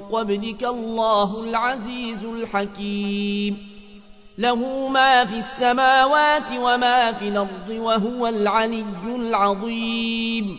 [0.00, 3.69] قبلك الله العزيز الحكيم.
[4.40, 10.58] له ما في السماوات وما في الأرض وهو العلي العظيم.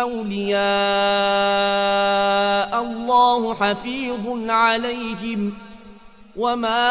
[0.00, 0.60] أولياء
[2.82, 5.52] الله حفيظ عليهم.
[6.36, 6.90] وما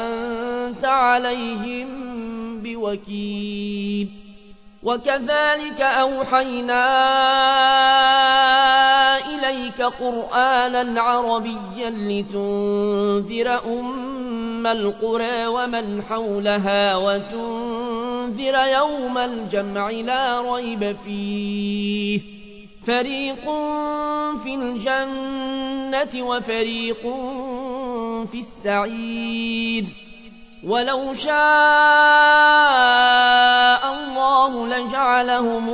[0.00, 1.88] أنت عليهم
[2.62, 4.08] بوكيل.
[4.82, 6.86] وكذلك أوحينا
[9.46, 22.20] إليك قرآنا عربيا لتنذر أم القرى ومن حولها وتنذر يوم الجمع لا ريب فيه.
[22.86, 23.44] فريق
[24.36, 27.02] في الجنة وفريق
[28.26, 29.84] في السعير.
[30.64, 31.36] ولو شاء
[33.94, 35.68] الله لجعلهم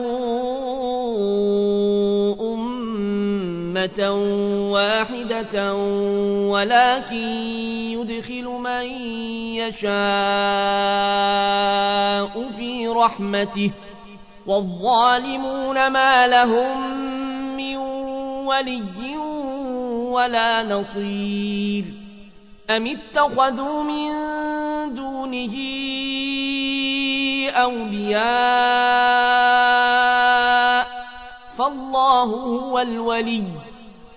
[3.83, 4.11] أمة
[4.73, 5.75] واحدة
[6.55, 7.17] ولكن
[7.91, 8.85] يدخل من
[9.59, 9.93] يشاء
[12.57, 13.71] في رحمته
[14.47, 16.97] والظالمون ما لهم
[17.57, 17.77] من
[18.47, 19.17] ولي
[20.11, 21.85] ولا نصير
[22.71, 24.11] أم اتخذوا من
[24.95, 25.55] دونه
[27.51, 28.93] أولياء
[31.59, 33.72] فالله هو الولي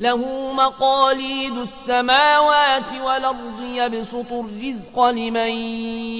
[0.00, 5.50] له مقاليد السماوات والأرض يبسط الرزق لمن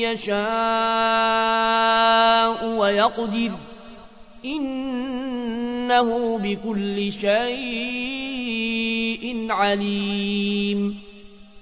[0.00, 0.34] يشاء
[2.78, 3.50] ويقدر.
[4.44, 7.46] إنه بكل شيء
[9.50, 11.00] عليم.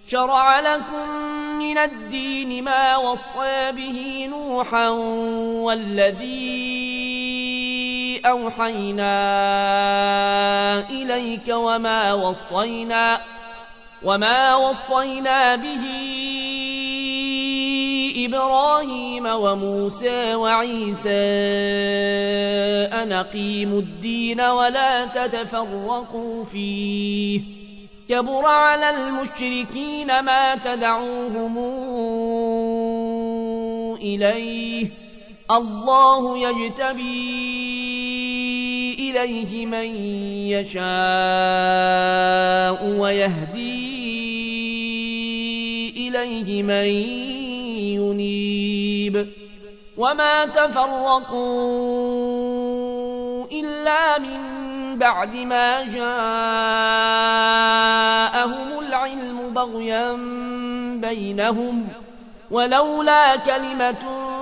[0.09, 1.09] شرع لكم
[1.59, 4.89] من الدين ما وصى به نوحا
[5.65, 7.12] والذي
[8.27, 9.15] أوحينا
[10.91, 13.21] إليك وما وصينا
[14.03, 15.84] وما وصينا به
[18.27, 21.11] إبراهيم وموسى وعيسى.
[22.93, 27.41] أن أقيموا الدين ولا تتفرقوا فيه.
[28.09, 31.59] كبر على المشركين ما تدعوهم
[33.97, 34.91] إليه.
[35.50, 37.72] الله يجتبي
[39.12, 39.87] إليه من
[40.49, 40.81] يشاء
[43.00, 43.93] ويهدي
[46.09, 46.87] إليه من
[48.00, 49.29] ينيب
[49.97, 51.43] وما تفرقوا
[53.53, 54.41] إلا من
[54.99, 56.09] بعد ما جاءهم
[58.79, 60.12] العلم بغيا
[61.00, 61.88] بينهم
[62.50, 64.42] ولولا كلمة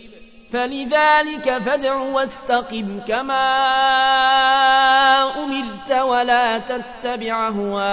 [0.51, 3.47] فلذلك فادع واستقم كما
[5.43, 7.91] أمرت ولا تتبع هواءهم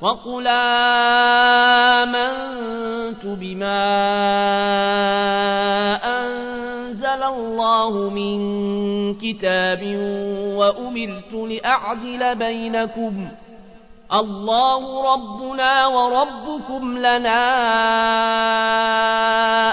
[0.00, 0.46] وقل
[2.06, 3.86] آمنت بما
[6.04, 8.38] أنزل الله من
[9.14, 9.96] كتاب
[10.56, 13.45] وأمرت لأعدل بينكم ۖ
[14.12, 17.42] الله ربنا وربكم لنا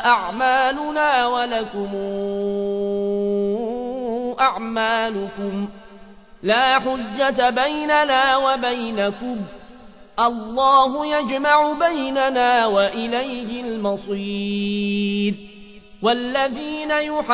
[0.05, 1.91] أعمالنا ولكم
[4.39, 5.67] أعمالكم
[6.43, 9.37] لا حجة بيننا وبينكم
[10.19, 15.35] الله يجمع بيننا وإليه المصير
[16.01, 17.33] والذين يحاجون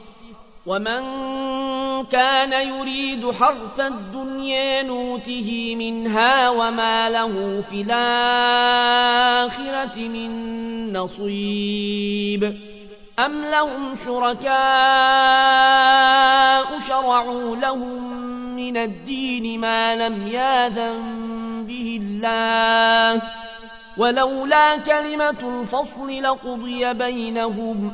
[0.65, 1.01] ومن
[2.05, 7.99] كان يريد حرث الدنيا نوته منها وما له في الآخرة
[9.99, 10.31] من
[10.93, 12.57] نصيب
[13.19, 14.51] أم لهم شركاء
[16.79, 18.21] شرعوا لهم
[18.55, 21.01] من الدين ما لم ياذن
[21.67, 23.21] به الله
[23.97, 27.93] ولولا كلمة الفصل لقضي بينهم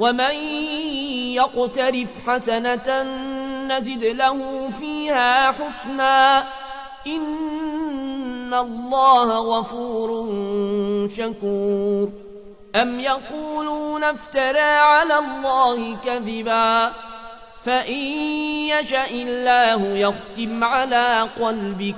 [0.00, 0.34] ومن
[1.34, 3.02] يقترف حسنة
[3.68, 6.46] نزد له فيها حسنا
[7.06, 10.10] إن الله غفور
[11.16, 12.08] شكور
[12.76, 16.92] أم يقولون افترى على الله كذبا
[17.64, 18.02] فإن
[18.72, 21.96] يشاء الله يختم على قلبك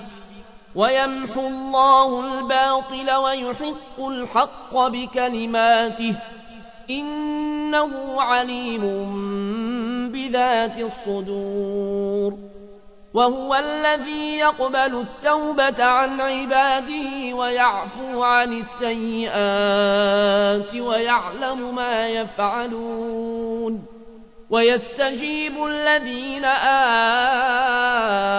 [0.74, 6.16] ويمحو الله الباطل ويحق الحق بكلماته
[6.90, 8.82] إنه عليم
[10.12, 12.34] بذات الصدور.
[13.14, 19.30] وهو الذي يقبل التوبة عن عباده ويعفو عن السيئات
[20.76, 23.84] ويعلم ما يفعلون.
[24.50, 26.44] ويستجيب الذين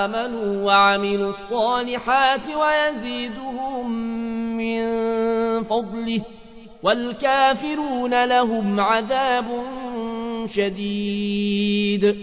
[0.06, 3.92] آمنوا وعملوا الصالحات ويزيدهم
[4.58, 4.84] من
[5.64, 6.22] فضله.
[6.84, 9.46] والكافرون لهم عذاب
[10.46, 12.18] شديد.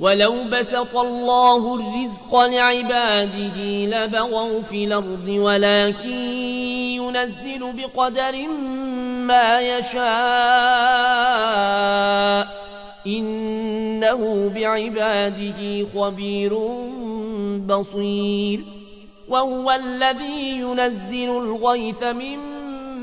[0.00, 6.10] ولو بسط الله الرزق لعباده لبغوا في الأرض ولكن
[6.98, 8.48] ينزل بقدر
[9.26, 10.02] ما يشاء.
[13.06, 16.58] إنه بعباده خبير
[17.66, 18.60] بصير.
[19.28, 22.51] وهو الذي ينزل الغيث من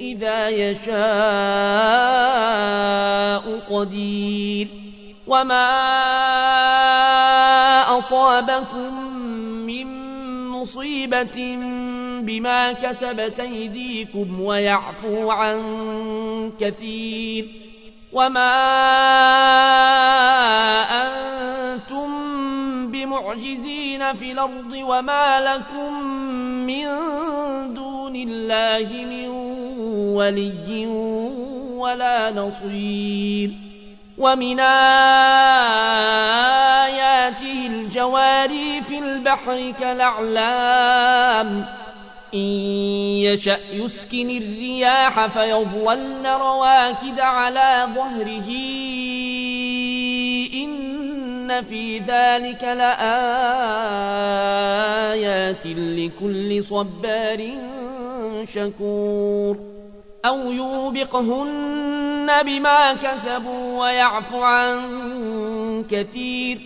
[0.00, 0.98] إذا يشاء
[3.70, 4.68] قدير
[5.26, 5.68] وما
[7.98, 9.18] أصابكم
[9.66, 9.86] من
[10.48, 11.56] مصيبة
[12.22, 17.48] بما كسبت أيديكم ويعفو عن كثير
[18.12, 18.54] وما
[21.02, 22.08] أنتم
[22.90, 26.02] بمعجزين في الأرض وما لكم
[26.66, 26.84] من
[27.74, 29.28] دون الله من
[30.18, 30.86] ولي
[31.76, 33.50] ولا نصير
[34.18, 34.86] ومن آياته
[37.66, 41.64] الجواري في البحر كالأعلام
[42.34, 42.38] إن
[43.24, 48.48] يشأ يسكن الرياح فيظلن رواكد على ظهره
[50.54, 52.96] إن في ذلك لآيات
[55.66, 57.52] لكل صبار
[58.54, 59.77] شكور
[60.24, 66.58] أو يوبقهن بما كسبوا ويعفو عن كثير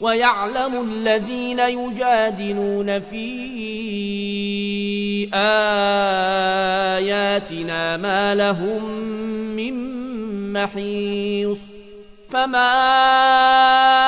[0.00, 3.28] ويعلم الذين يجادلون في
[6.94, 8.84] آياتنا ما لهم
[9.56, 9.98] من
[10.52, 11.58] محيص
[12.30, 14.07] فما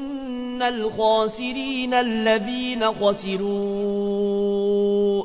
[0.63, 4.01] الخاسرين الذين خسروا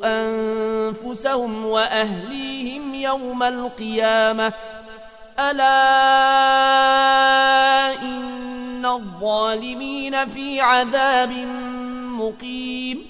[0.04, 4.52] أنفسهم وأهليهم يوم القيامة.
[5.38, 5.72] ألا
[8.02, 11.30] إن الظالمين في عذاب
[12.20, 13.06] مقيم.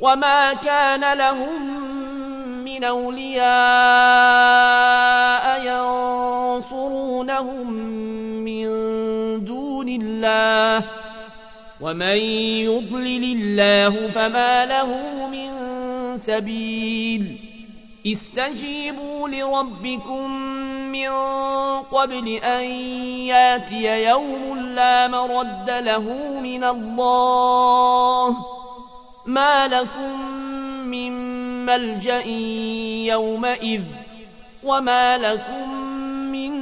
[0.00, 1.86] وما كان لهم
[2.64, 3.46] من أولياء
[6.56, 7.70] ينصرونهم
[8.44, 8.66] من
[9.44, 11.05] دون الله.
[11.80, 12.16] ومن
[12.66, 14.90] يضلل الله فما له
[15.28, 15.50] من
[16.16, 17.38] سبيل
[18.06, 20.30] استجيبوا لربكم
[20.92, 21.10] من
[21.92, 22.64] قبل أن
[23.28, 26.00] ياتي يوم لا مرد له
[26.40, 28.36] من الله
[29.26, 30.20] ما لكم
[30.86, 31.12] من
[31.66, 32.24] ملجأ
[33.12, 33.82] يومئذ
[34.64, 35.70] وما لكم
[36.32, 36.52] من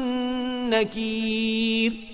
[0.71, 2.14] نكير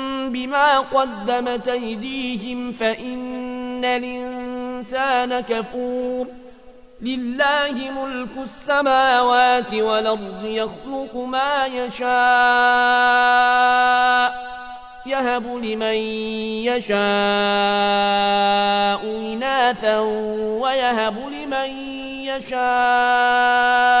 [0.31, 6.27] بما قدمت أيديهم فإن الإنسان كفور.
[7.01, 12.11] لله ملك السماوات والأرض يخلق ما يشاء
[15.05, 15.95] يهب لمن
[16.69, 17.01] يشاء
[19.33, 19.99] إناثا
[20.61, 21.69] ويهب لمن
[22.25, 24.00] يشاء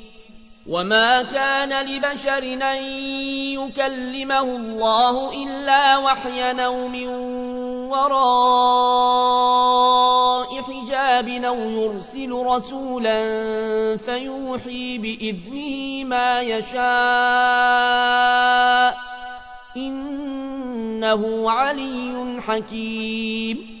[0.71, 2.83] وما كان لبشر أن
[3.59, 6.95] يكلمه الله إلا وحيا نوم
[7.91, 9.01] وراء
[10.61, 13.17] حجاب أو يرسل رسولا
[13.97, 16.81] فيوحي بإذنه ما يشاء
[19.77, 23.80] إنه علي حكيم